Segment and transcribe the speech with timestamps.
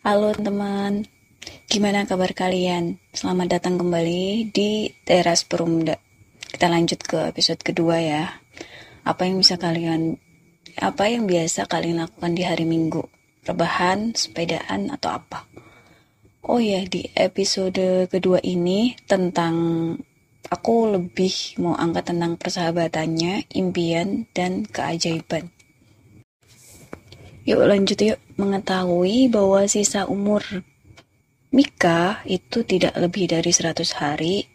[0.00, 1.04] Halo teman,
[1.68, 2.96] gimana kabar kalian?
[3.12, 6.00] Selamat datang kembali di Teras Perumda.
[6.40, 8.40] Kita lanjut ke episode kedua ya.
[9.04, 10.16] Apa yang bisa kalian,
[10.80, 13.04] apa yang biasa kalian lakukan di hari Minggu?
[13.44, 15.44] Rebahan, sepedaan, atau apa?
[16.48, 19.52] Oh ya, di episode kedua ini tentang
[20.48, 25.52] aku lebih mau angkat tentang persahabatannya, impian, dan keajaiban.
[27.48, 30.44] Yuk lanjut yuk mengetahui bahwa sisa umur
[31.50, 34.46] Mika itu tidak lebih dari 100 hari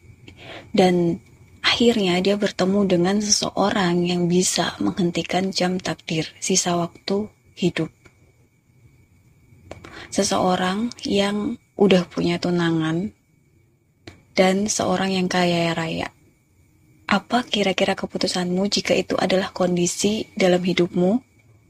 [0.71, 1.19] dan
[1.59, 7.27] akhirnya dia bertemu dengan seseorang yang bisa menghentikan jam takdir sisa waktu
[7.57, 7.91] hidup.
[10.13, 13.11] Seseorang yang udah punya tunangan
[14.37, 16.13] dan seorang yang kaya raya.
[17.09, 21.24] Apa kira-kira keputusanmu jika itu adalah kondisi dalam hidupmu?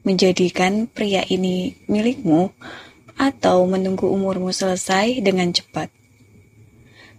[0.06, 2.54] Menjadikan pria ini milikmu
[3.18, 5.90] atau menunggu umurmu selesai dengan cepat.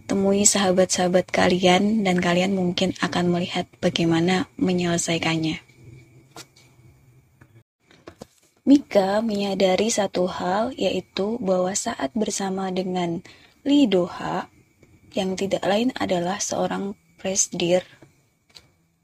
[0.08, 5.59] Temui sahabat-sahabat kalian dan kalian mungkin akan melihat bagaimana menyelesaikannya.
[8.64, 13.19] Mika menyadari satu hal yaitu bahwa saat bersama dengan
[13.67, 14.47] Lidoha
[15.12, 17.84] yang tidak lain adalah seorang presdir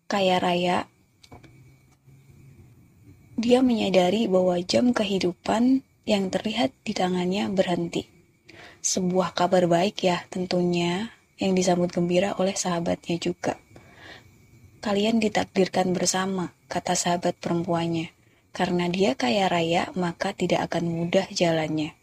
[0.08, 0.88] kaya raya
[3.34, 8.06] dia menyadari bahwa jam kehidupan yang terlihat di tangannya berhenti.
[8.84, 11.10] Sebuah kabar baik ya tentunya
[11.42, 13.58] yang disambut gembira oleh sahabatnya juga.
[14.84, 18.12] Kalian ditakdirkan bersama, kata sahabat perempuannya.
[18.54, 21.96] Karena dia kaya raya, maka tidak akan mudah jalannya.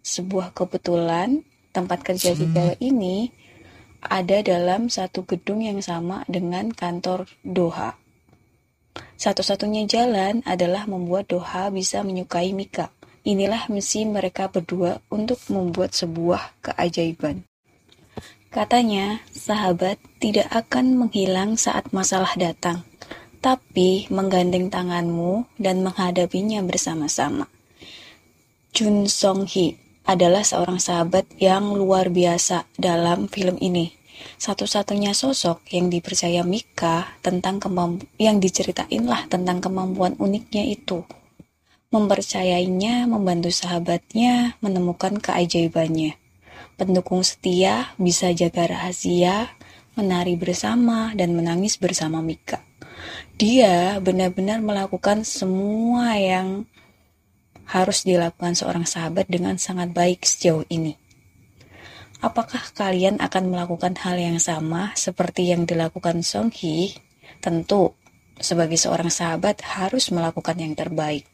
[0.00, 1.42] Sebuah kebetulan,
[1.74, 3.28] tempat kerja si cewek ini
[4.00, 8.07] ada dalam satu gedung yang sama dengan kantor Doha
[9.18, 12.94] satu-satunya jalan adalah membuat Doha bisa menyukai Mika.
[13.26, 17.42] Inilah misi mereka berdua untuk membuat sebuah keajaiban.
[18.48, 22.86] Katanya, sahabat tidak akan menghilang saat masalah datang,
[23.42, 27.50] tapi menggandeng tanganmu dan menghadapinya bersama-sama.
[28.70, 29.76] Jun Song Hee
[30.06, 33.97] adalah seorang sahabat yang luar biasa dalam film ini
[34.38, 37.58] satu-satunya sosok yang dipercaya Mika tentang
[38.20, 41.02] yang diceritain lah tentang kemampuan uniknya itu.
[41.88, 46.20] Mempercayainya membantu sahabatnya menemukan keajaibannya.
[46.76, 49.50] Pendukung setia bisa jaga rahasia,
[49.98, 52.62] menari bersama, dan menangis bersama Mika.
[53.38, 56.68] Dia benar-benar melakukan semua yang
[57.68, 60.96] harus dilakukan seorang sahabat dengan sangat baik sejauh ini.
[62.18, 66.98] Apakah kalian akan melakukan hal yang sama seperti yang dilakukan Song Hee?
[67.38, 67.94] Tentu,
[68.42, 71.30] sebagai seorang sahabat harus melakukan yang terbaik.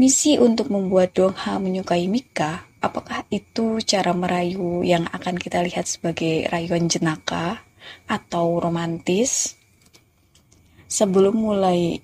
[0.00, 5.84] Misi untuk membuat Dong Ha menyukai Mika, apakah itu cara merayu yang akan kita lihat
[5.84, 7.60] sebagai rayuan jenaka
[8.08, 9.52] atau romantis?
[10.88, 12.00] Sebelum mulai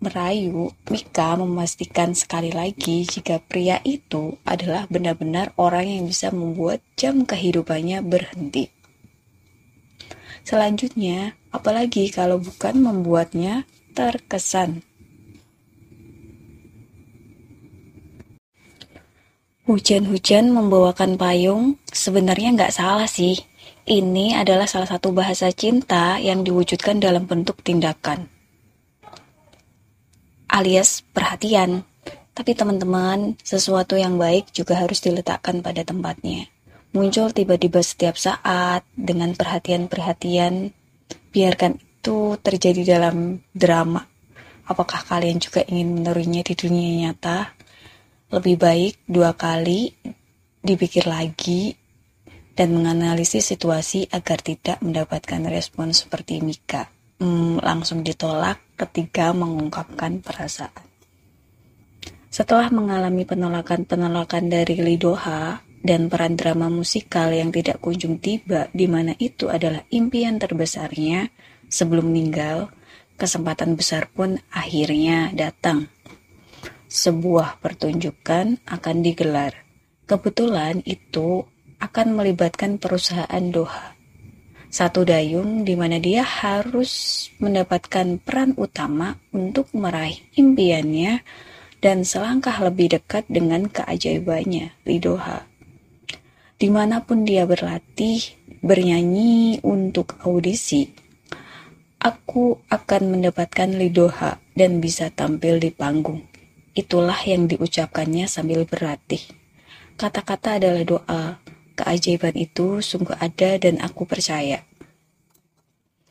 [0.00, 7.28] merayu, Mika memastikan sekali lagi jika pria itu adalah benar-benar orang yang bisa membuat jam
[7.28, 8.72] kehidupannya berhenti.
[10.40, 14.80] Selanjutnya, apalagi kalau bukan membuatnya terkesan.
[19.68, 23.38] Hujan-hujan membawakan payung sebenarnya nggak salah sih.
[23.86, 28.39] Ini adalah salah satu bahasa cinta yang diwujudkan dalam bentuk tindakan
[30.50, 31.86] alias perhatian.
[32.34, 36.50] Tapi teman-teman, sesuatu yang baik juga harus diletakkan pada tempatnya.
[36.90, 40.74] Muncul tiba-tiba setiap saat dengan perhatian-perhatian,
[41.30, 44.02] biarkan itu terjadi dalam drama.
[44.66, 47.54] Apakah kalian juga ingin menerunya di dunia nyata?
[48.30, 49.90] Lebih baik dua kali
[50.62, 51.74] dipikir lagi
[52.54, 56.86] dan menganalisis situasi agar tidak mendapatkan respon seperti Mika
[57.20, 60.88] hmm, langsung ditolak ketika mengungkapkan perasaan.
[62.32, 69.12] Setelah mengalami penolakan-penolakan dari Lidoha dan peran drama musikal yang tidak kunjung tiba di mana
[69.20, 71.28] itu adalah impian terbesarnya
[71.68, 72.72] sebelum meninggal,
[73.20, 75.92] kesempatan besar pun akhirnya datang.
[76.88, 79.66] Sebuah pertunjukan akan digelar.
[80.08, 81.44] Kebetulan itu
[81.78, 83.99] akan melibatkan perusahaan Doha
[84.70, 91.26] satu dayung di mana dia harus mendapatkan peran utama untuk meraih impiannya
[91.82, 95.42] dan selangkah lebih dekat dengan keajaibannya, Lidoha.
[96.54, 98.22] Di mana pun dia berlatih,
[98.62, 100.92] bernyanyi untuk audisi,
[101.98, 106.30] aku akan mendapatkan Lidoha dan bisa tampil di panggung.
[106.70, 109.20] itulah yang diucapkannya sambil berlatih.
[109.98, 111.24] Kata-kata adalah doa.
[111.80, 114.68] Keajaiban itu sungguh ada dan aku percaya.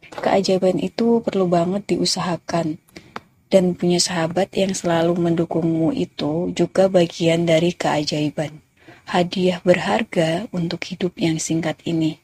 [0.09, 2.81] Keajaiban itu perlu banget diusahakan.
[3.49, 8.61] Dan punya sahabat yang selalu mendukungmu itu juga bagian dari keajaiban.
[9.09, 12.17] Hadiah berharga untuk hidup yang singkat ini.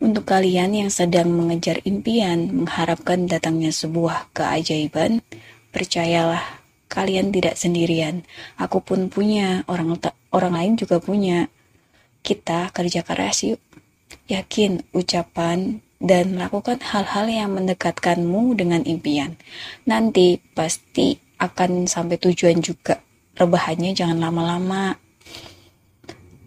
[0.00, 5.24] Untuk kalian yang sedang mengejar impian, mengharapkan datangnya sebuah keajaiban,
[5.72, 6.44] percayalah,
[6.88, 8.24] kalian tidak sendirian.
[8.56, 9.96] Aku pun punya, orang
[10.32, 11.48] orang lain juga punya.
[12.22, 13.58] Kita kerja keras yuk.
[14.30, 19.34] Yakin ucapan dan lakukan hal-hal yang mendekatkanmu dengan impian.
[19.90, 23.02] Nanti pasti akan sampai tujuan juga.
[23.34, 24.94] Rebahannya jangan lama-lama.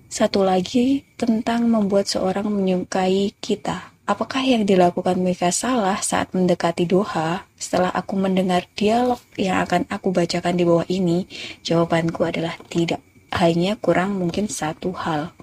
[0.08, 3.92] Satu lagi tentang membuat seorang menyukai kita.
[4.08, 7.44] Apakah yang dilakukan Mika salah saat mendekati Doha?
[7.60, 11.28] Setelah aku mendengar dialog yang akan aku bacakan di bawah ini,
[11.68, 13.04] jawabanku adalah tidak.
[13.36, 15.36] Hanya kurang mungkin satu hal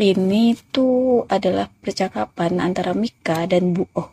[0.00, 4.08] ini tuh adalah percakapan antara Mika dan Bu Oh.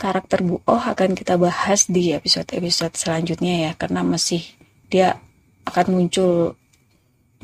[0.00, 4.40] Karakter Bu Oh akan kita bahas di episode-episode selanjutnya ya, karena masih
[4.88, 5.20] dia
[5.68, 6.56] akan muncul,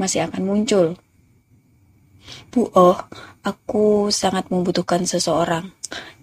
[0.01, 0.87] masih akan muncul.
[2.49, 2.97] Bu Oh,
[3.45, 5.69] aku sangat membutuhkan seseorang,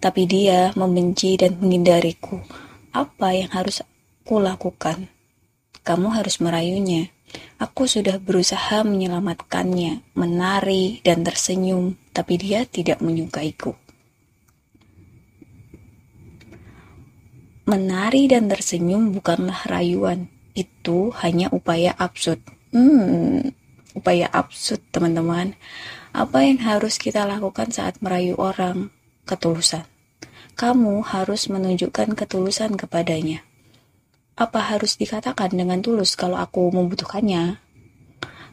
[0.01, 2.41] tapi dia membenci dan menghindariku.
[2.89, 5.12] Apa yang harus aku lakukan?
[5.83, 7.11] Kamu harus merayunya.
[7.59, 13.75] Aku sudah berusaha menyelamatkannya, menari dan tersenyum, tapi dia tidak menyukaiku.
[17.67, 22.39] Menari dan tersenyum bukanlah rayuan, itu hanya upaya absurd.
[22.71, 23.51] Hmm,
[23.91, 25.59] upaya absurd, teman-teman.
[26.15, 28.87] Apa yang harus kita lakukan saat merayu orang?
[29.27, 29.83] Ketulusan.
[30.55, 33.43] Kamu harus menunjukkan ketulusan kepadanya
[34.33, 37.61] apa harus dikatakan dengan tulus kalau aku membutuhkannya?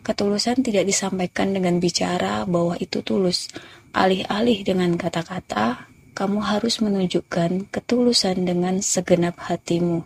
[0.00, 3.52] Ketulusan tidak disampaikan dengan bicara bahwa itu tulus.
[3.92, 10.04] Alih-alih dengan kata-kata, kamu harus menunjukkan ketulusan dengan segenap hatimu.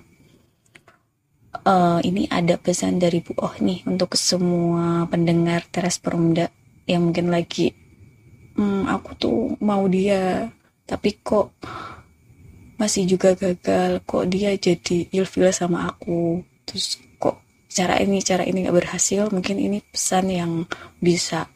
[1.65, 6.51] Uh, ini ada pesan dari Bu Oh nih untuk semua pendengar teras perumda
[6.85, 7.73] yang mungkin lagi,
[8.59, 10.51] hmm, aku tuh mau dia,
[10.85, 11.55] tapi kok
[12.81, 14.03] masih juga gagal.
[14.05, 16.43] Kok dia jadi ilfil sama aku?
[16.67, 17.41] Terus kok
[17.71, 19.29] cara ini cara ini gak berhasil?
[19.31, 20.53] Mungkin ini pesan yang
[20.99, 21.51] bisa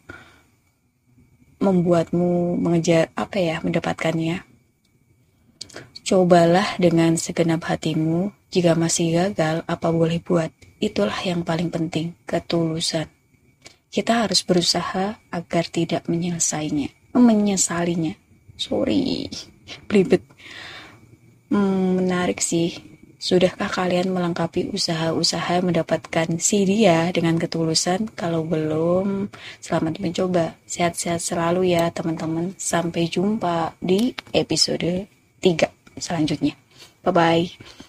[1.58, 4.46] membuatmu mengejar apa ya mendapatkannya.
[6.06, 8.32] Cobalah dengan segenap hatimu.
[8.48, 10.48] Jika masih gagal apa boleh buat?
[10.80, 13.04] Itulah yang paling penting ketulusan.
[13.92, 18.14] Kita harus berusaha agar tidak menyelesainya menyesalinya.
[18.58, 19.30] Sorry
[19.88, 20.22] belibet
[21.48, 22.76] Hmm, menarik sih.
[23.18, 28.06] Sudahkah kalian melengkapi usaha-usaha mendapatkan si dia dengan ketulusan?
[28.14, 29.26] Kalau belum,
[29.58, 30.54] selamat mencoba.
[30.70, 32.54] Sehat-sehat selalu ya teman-teman.
[32.54, 35.10] Sampai jumpa di episode
[35.42, 35.66] 3
[35.98, 36.54] selanjutnya.
[37.02, 37.87] Bye-bye.